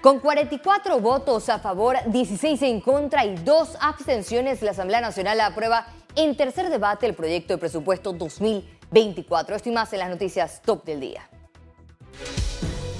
[0.00, 5.88] Con 44 votos a favor, 16 en contra y dos abstenciones, la Asamblea Nacional aprueba
[6.16, 9.56] en tercer debate el proyecto de presupuesto 2024.
[9.56, 11.28] Esto y más en las noticias top del día.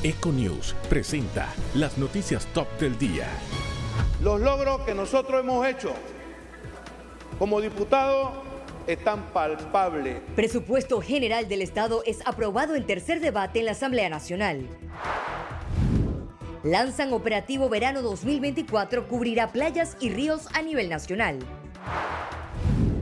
[0.03, 3.29] Econews presenta las noticias top del día.
[4.23, 5.95] Los logros que nosotros hemos hecho
[7.39, 8.33] como diputados
[8.87, 10.21] están palpables.
[10.37, 14.69] Presupuesto General del Estado es aprobado en tercer debate en la Asamblea Nacional.
[16.63, 21.39] Lanzan operativo verano 2024, cubrirá playas y ríos a nivel nacional.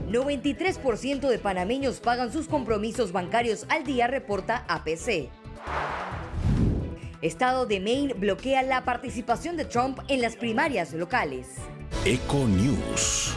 [0.09, 5.29] 93% de panameños pagan sus compromisos bancarios al día, reporta APC.
[7.21, 11.47] Estado de Maine bloquea la participación de Trump en las primarias locales.
[12.05, 13.33] Eco News.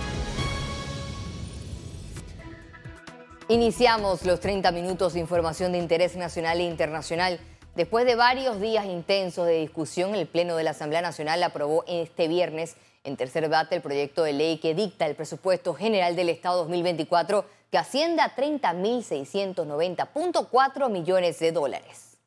[3.49, 7.41] Iniciamos los 30 minutos de información de interés nacional e internacional.
[7.75, 12.29] Después de varios días intensos de discusión, el Pleno de la Asamblea Nacional aprobó este
[12.29, 16.59] viernes en tercer debate el proyecto de ley que dicta el presupuesto general del Estado
[16.59, 22.19] 2024 que asciende a 30.690.4 millones de dólares.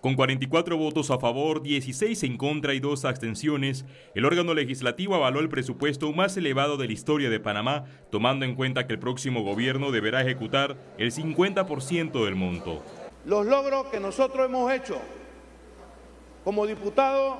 [0.00, 5.40] Con 44 votos a favor, 16 en contra y dos abstenciones, el órgano legislativo avaló
[5.40, 9.42] el presupuesto más elevado de la historia de Panamá, tomando en cuenta que el próximo
[9.42, 12.80] gobierno deberá ejecutar el 50% del monto.
[13.24, 14.98] Los logros que nosotros hemos hecho
[16.44, 17.38] como diputados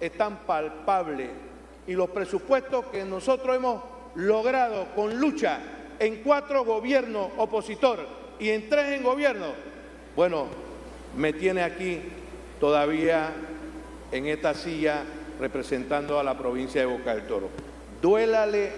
[0.00, 1.30] están palpables
[1.86, 3.82] y los presupuestos que nosotros hemos
[4.14, 5.60] logrado con lucha
[5.98, 8.06] en cuatro gobiernos opositor
[8.38, 9.46] y en tres en gobierno,
[10.16, 10.46] bueno,
[11.16, 12.00] me tiene aquí
[12.58, 13.32] todavía
[14.10, 15.04] en esta silla
[15.38, 17.48] representando a la provincia de Boca del Toro.
[18.02, 18.72] Duélale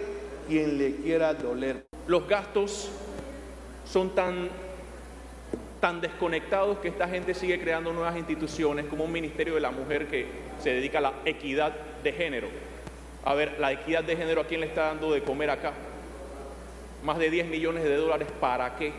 [0.48, 1.86] quien le quiera doler.
[2.06, 2.91] Los gastos
[3.84, 4.48] son tan
[5.83, 10.07] tan desconectados que esta gente sigue creando nuevas instituciones como un Ministerio de la Mujer
[10.07, 10.27] que
[10.61, 11.73] se dedica a la equidad
[12.05, 12.47] de género.
[13.25, 15.73] A ver, la equidad de género, ¿a quién le está dando de comer acá?
[17.03, 18.92] Más de 10 millones de dólares, ¿para qué?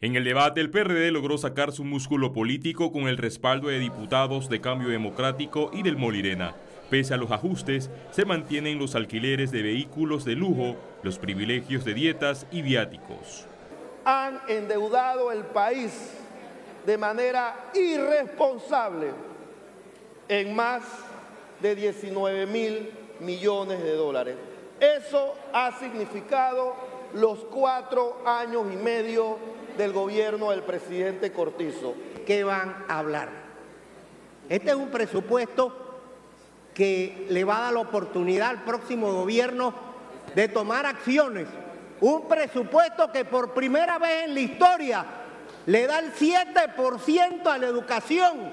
[0.00, 4.48] En el debate, el PRD logró sacar su músculo político con el respaldo de diputados
[4.48, 6.54] de Cambio Democrático y del Molirena.
[6.90, 11.94] Pese a los ajustes, se mantienen los alquileres de vehículos de lujo, los privilegios de
[11.94, 13.48] dietas y viáticos
[14.04, 15.92] han endeudado el país
[16.84, 19.10] de manera irresponsable
[20.28, 20.82] en más
[21.60, 24.36] de 19 mil millones de dólares.
[24.80, 26.74] Eso ha significado
[27.14, 29.38] los cuatro años y medio
[29.78, 31.94] del gobierno del presidente Cortizo.
[32.26, 33.28] ¿Qué van a hablar?
[34.48, 35.72] Este es un presupuesto
[36.74, 39.72] que le va a dar la oportunidad al próximo gobierno
[40.34, 41.46] de tomar acciones
[42.04, 45.06] un presupuesto que por primera vez en la historia
[45.64, 48.52] le da el 7% a la educación.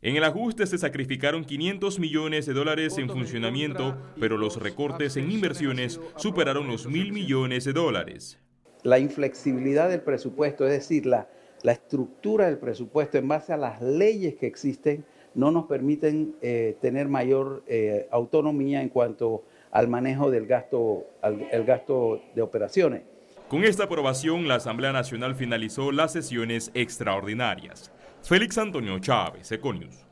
[0.00, 5.30] En el ajuste se sacrificaron 500 millones de dólares en funcionamiento, pero los recortes en
[5.30, 8.38] inversiones superaron los mil millones de dólares.
[8.82, 11.28] La inflexibilidad del presupuesto, es decir, la,
[11.62, 15.04] la estructura del presupuesto en base a las leyes que existen,
[15.34, 21.64] no nos permiten eh, tener mayor eh, autonomía en cuanto al manejo del gasto, el
[21.64, 23.02] gasto de operaciones.
[23.48, 27.90] Con esta aprobación, la Asamblea Nacional finalizó las sesiones extraordinarias.
[28.22, 30.06] Félix Antonio Chávez, Econius.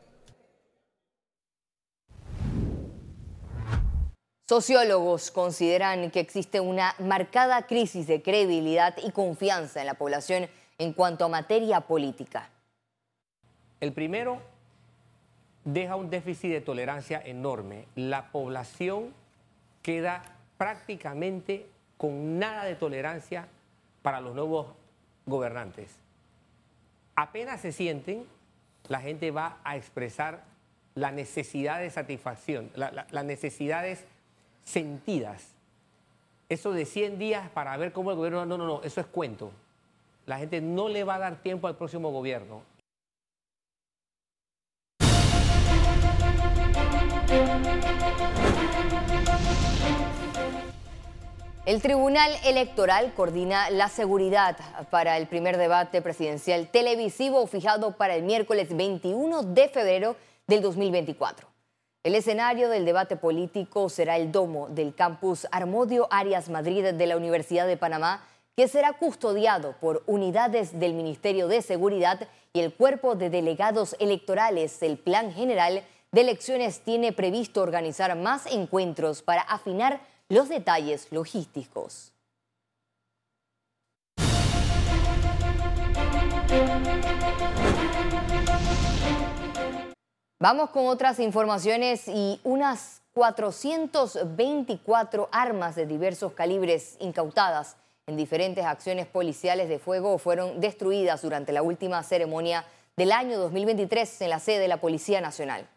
[4.48, 10.48] Sociólogos consideran que existe una marcada crisis de credibilidad y confianza en la población
[10.78, 12.48] en cuanto a materia política.
[13.78, 14.40] El primero
[15.64, 17.86] deja un déficit de tolerancia enorme.
[17.94, 19.12] La población
[19.82, 20.22] queda
[20.56, 21.66] prácticamente
[21.96, 23.48] con nada de tolerancia
[24.02, 24.68] para los nuevos
[25.26, 25.94] gobernantes.
[27.16, 28.26] Apenas se sienten,
[28.88, 30.44] la gente va a expresar
[30.94, 34.04] la necesidad de satisfacción, las necesidades
[34.64, 35.48] sentidas.
[36.48, 38.46] Eso de 100 días para ver cómo el gobierno...
[38.46, 39.52] No, no, no, eso es cuento.
[40.26, 42.62] La gente no le va a dar tiempo al próximo gobierno.
[51.68, 54.56] El Tribunal Electoral coordina la seguridad
[54.88, 60.16] para el primer debate presidencial televisivo fijado para el miércoles 21 de febrero
[60.46, 61.46] del 2024.
[62.04, 67.18] El escenario del debate político será el domo del campus Armodio Arias Madrid de la
[67.18, 68.26] Universidad de Panamá,
[68.56, 74.82] que será custodiado por unidades del Ministerio de Seguridad y el Cuerpo de Delegados Electorales.
[74.82, 82.12] El Plan General de Elecciones tiene previsto organizar más encuentros para afinar los detalles logísticos.
[90.40, 97.76] Vamos con otras informaciones y unas 424 armas de diversos calibres incautadas
[98.06, 102.64] en diferentes acciones policiales de fuego fueron destruidas durante la última ceremonia
[102.96, 105.68] del año 2023 en la sede de la Policía Nacional.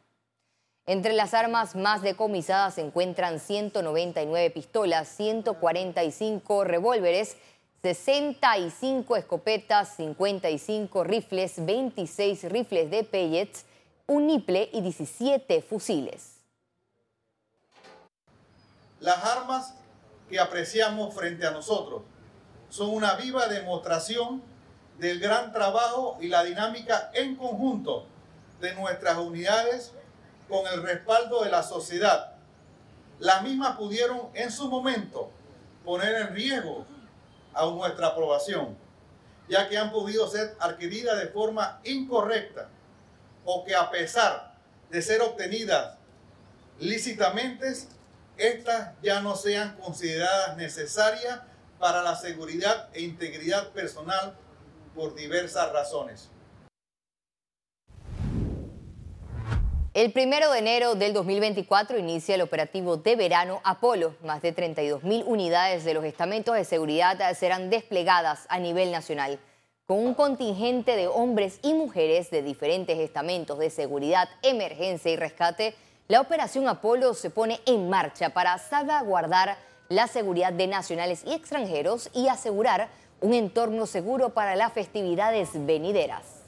[0.92, 7.38] Entre las armas más decomisadas se encuentran 199 pistolas, 145 revólveres,
[7.82, 13.64] 65 escopetas, 55 rifles, 26 rifles de pellets,
[14.06, 16.42] un niple y 17 fusiles.
[19.00, 19.74] Las armas
[20.30, 22.02] que apreciamos frente a nosotros
[22.68, 24.44] son una viva demostración
[25.00, 28.08] del gran trabajo y la dinámica en conjunto
[28.60, 29.94] de nuestras unidades
[30.52, 32.34] con el respaldo de la sociedad.
[33.20, 35.32] Las mismas pudieron en su momento
[35.86, 36.86] poner en riesgo
[37.54, 38.78] a nuestra aprobación,
[39.48, 42.68] ya que han podido ser adquiridas de forma incorrecta
[43.46, 44.54] o que a pesar
[44.90, 45.96] de ser obtenidas
[46.80, 47.74] lícitamente,
[48.38, 51.40] estas ya no sean consideradas necesarias
[51.80, 54.36] para la seguridad e integridad personal
[54.94, 56.31] por diversas razones.
[59.94, 64.16] El primero de enero del 2024 inicia el operativo de verano Apolo.
[64.24, 69.38] Más de 32 mil unidades de los estamentos de seguridad serán desplegadas a nivel nacional
[69.86, 75.76] con un contingente de hombres y mujeres de diferentes estamentos de seguridad, emergencia y rescate,
[76.08, 79.58] la operación Apolo se pone en marcha para salvaguardar
[79.90, 82.88] la seguridad de nacionales y extranjeros y asegurar
[83.20, 86.41] un entorno seguro para las festividades venideras.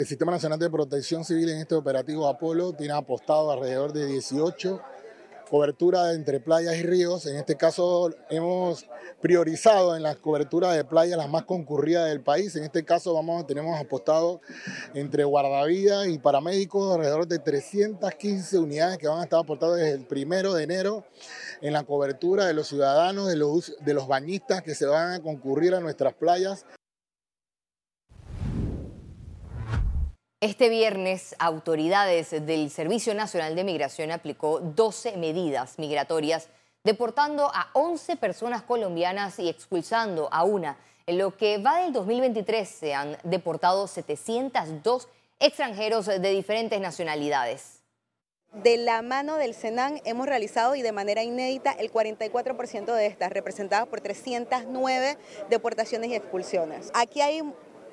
[0.00, 4.80] El Sistema Nacional de Protección Civil en este operativo Apolo tiene apostado alrededor de 18
[5.50, 7.26] cobertura entre playas y ríos.
[7.26, 8.86] En este caso hemos
[9.20, 12.56] priorizado en las coberturas de playas las más concurridas del país.
[12.56, 13.14] En este caso
[13.46, 14.40] tenemos apostado
[14.94, 20.06] entre guardavidas y paramédicos alrededor de 315 unidades que van a estar aportadas desde el
[20.06, 21.04] primero de enero
[21.60, 25.80] en la cobertura de los ciudadanos, de los bañistas que se van a concurrir a
[25.80, 26.64] nuestras playas.
[30.42, 36.48] Este viernes, autoridades del Servicio Nacional de Migración aplicó 12 medidas migratorias,
[36.82, 40.78] deportando a 11 personas colombianas y expulsando a una.
[41.06, 45.08] En lo que va del 2023 se han deportado 702
[45.40, 47.82] extranjeros de diferentes nacionalidades.
[48.54, 53.30] De la mano del Senan hemos realizado y de manera inédita el 44% de estas,
[53.30, 55.18] representadas por 309
[55.50, 56.90] deportaciones y expulsiones.
[56.94, 57.42] Aquí hay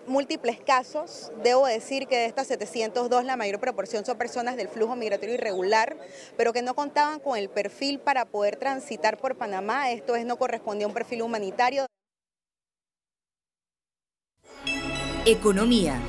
[0.08, 1.32] múltiples casos.
[1.44, 5.98] Debo decir que de estas 702 la mayor proporción son personas del flujo migratorio irregular,
[6.36, 9.92] pero que no contaban con el perfil para poder transitar por Panamá.
[9.92, 11.86] Esto es, no correspondía a un perfil humanitario.
[15.26, 16.02] Economía.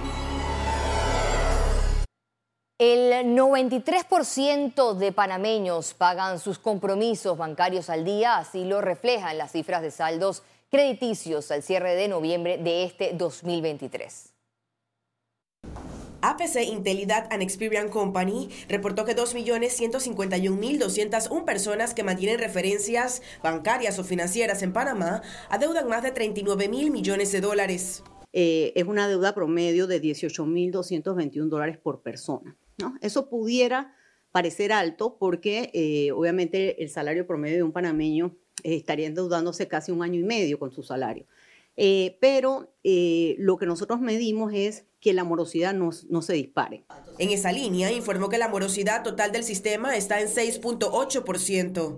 [2.81, 9.83] El 93% de panameños pagan sus compromisos bancarios al día, así lo reflejan las cifras
[9.83, 14.35] de saldos crediticios al cierre de noviembre de este 2023.
[16.21, 24.63] APC Intelidad and Experience Company reportó que 2.151.201 personas que mantienen referencias bancarias o financieras
[24.63, 28.03] en Panamá adeudan más de 39 mil millones de dólares.
[28.33, 32.57] Eh, es una deuda promedio de 18.221 dólares por persona.
[32.79, 32.97] ¿no?
[33.01, 33.95] Eso pudiera
[34.33, 39.93] parecer alto porque eh, obviamente el salario promedio de un panameño eh, estaría endeudándose casi
[39.93, 41.27] un año y medio con su salario.
[41.77, 46.85] Eh, pero eh, lo que nosotros medimos es que la morosidad no, no, se dispare.
[47.19, 51.97] En esa línea informó que la morosidad total del sistema está en 6.8%.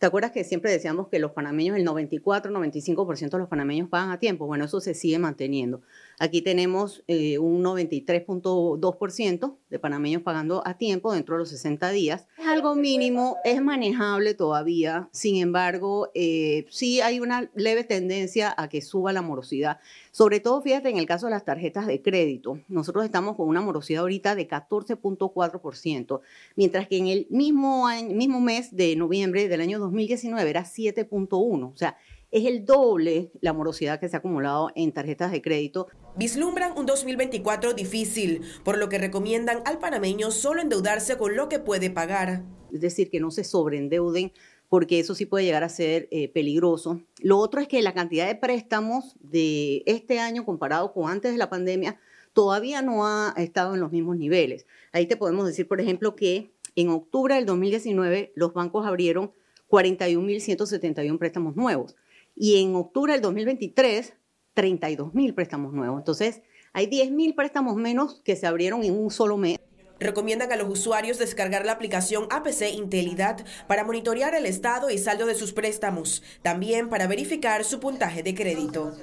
[0.00, 4.10] ¿Te acuerdas que siempre decíamos que los panameños, el 94, 95% de los panameños pagan
[4.10, 4.46] a tiempo?
[4.46, 5.82] Bueno, eso se sigue manteniendo.
[6.22, 12.26] Aquí tenemos eh, un 93.2% de panameños pagando a tiempo dentro de los 60 días.
[12.38, 15.08] Es algo mínimo, es manejable todavía.
[15.12, 19.80] Sin embargo, eh, sí hay una leve tendencia a que suba la morosidad.
[20.10, 23.62] Sobre todo, fíjate, en el caso de las tarjetas de crédito, nosotros estamos con una
[23.62, 26.20] morosidad ahorita de 14.4%,
[26.54, 31.72] mientras que en el mismo, mismo mes de noviembre del año 2019 era 7.1%.
[31.72, 31.96] O sea,
[32.30, 35.88] es el doble la morosidad que se ha acumulado en tarjetas de crédito.
[36.16, 41.58] Vislumbran un 2024 difícil, por lo que recomiendan al panameño solo endeudarse con lo que
[41.58, 42.44] puede pagar.
[42.72, 44.32] Es decir, que no se sobreendeuden
[44.68, 47.00] porque eso sí puede llegar a ser eh, peligroso.
[47.20, 51.38] Lo otro es que la cantidad de préstamos de este año comparado con antes de
[51.38, 51.98] la pandemia
[52.32, 54.66] todavía no ha estado en los mismos niveles.
[54.92, 59.32] Ahí te podemos decir, por ejemplo, que en octubre del 2019 los bancos abrieron
[59.68, 61.96] 41.171 préstamos nuevos
[62.40, 64.14] y en octubre del 2023,
[64.54, 65.98] 32 mil préstamos nuevos.
[65.98, 66.40] Entonces,
[66.72, 69.58] hay 10 mil préstamos menos que se abrieron en un solo mes.
[69.98, 75.26] Recomiendan a los usuarios descargar la aplicación APC Intelidad para monitorear el estado y saldo
[75.26, 78.96] de sus préstamos, también para verificar su puntaje de crédito.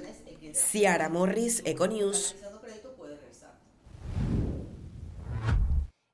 [0.53, 2.35] Ciara Morris, Econews.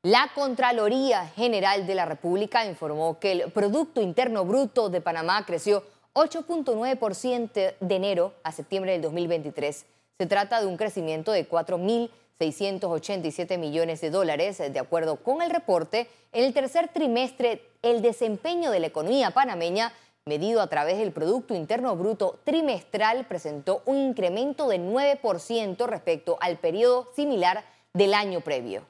[0.05, 5.85] La Contraloría General de la República informó que el Producto Interno Bruto de Panamá creció
[6.13, 9.87] 8.9% de enero a septiembre del 2023.
[10.19, 14.59] Se trata de un crecimiento de 4.687 millones de dólares.
[14.59, 19.91] De acuerdo con el reporte, en el tercer trimestre el desempeño de la economía panameña
[20.25, 26.57] medido a través del Producto Interno Bruto trimestral presentó un incremento de 9% respecto al
[26.57, 28.83] periodo similar del año previo.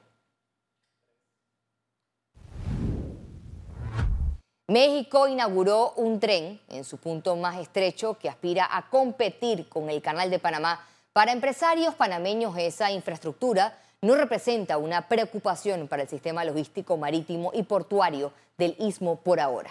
[4.68, 10.00] México inauguró un tren en su punto más estrecho que aspira a competir con el
[10.00, 10.80] Canal de Panamá.
[11.12, 17.64] Para empresarios panameños esa infraestructura no representa una preocupación para el sistema logístico marítimo y
[17.64, 19.70] portuario del istmo por ahora.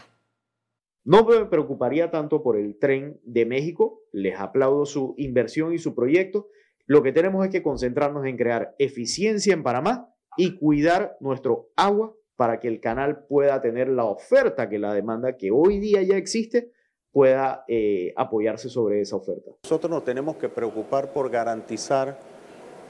[1.03, 5.95] No me preocuparía tanto por el tren de México, les aplaudo su inversión y su
[5.95, 6.49] proyecto.
[6.85, 12.13] Lo que tenemos es que concentrarnos en crear eficiencia en Panamá y cuidar nuestro agua
[12.35, 16.17] para que el canal pueda tener la oferta que la demanda que hoy día ya
[16.17, 16.71] existe
[17.11, 19.51] pueda eh, apoyarse sobre esa oferta.
[19.63, 22.17] Nosotros nos tenemos que preocupar por garantizar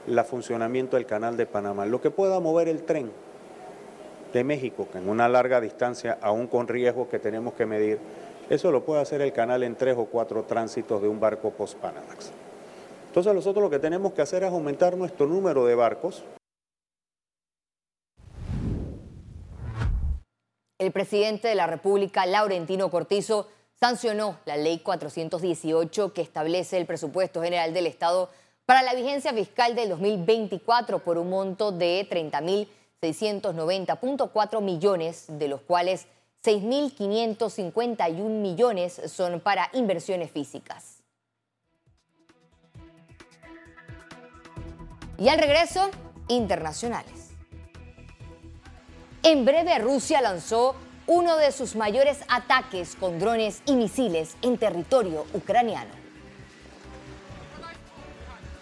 [0.06, 3.10] el funcionamiento del canal de Panamá, lo que pueda mover el tren
[4.32, 7.98] de México, que en una larga distancia, aún con riesgos que tenemos que medir,
[8.50, 12.32] eso lo puede hacer el canal en tres o cuatro tránsitos de un barco post-Panamax.
[13.08, 16.24] Entonces nosotros lo que tenemos que hacer es aumentar nuestro número de barcos,
[20.84, 23.48] El presidente de la República, Laurentino Cortizo,
[23.80, 28.28] sancionó la ley 418 que establece el presupuesto general del Estado
[28.66, 32.06] para la vigencia fiscal del 2024 por un monto de
[33.00, 36.06] 30.690.4 millones, de los cuales
[36.44, 41.02] 6.551 millones son para inversiones físicas.
[45.16, 45.88] Y al regreso,
[46.28, 47.23] internacionales.
[49.26, 50.76] En breve Rusia lanzó
[51.06, 56.03] uno de sus mayores ataques con drones y misiles en territorio ucraniano.